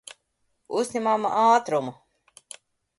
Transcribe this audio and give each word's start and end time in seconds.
Uzņemam 0.79 1.29
ātrumu. 1.43 1.95